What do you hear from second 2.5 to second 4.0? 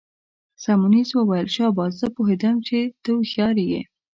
چي ته هوښیار يې.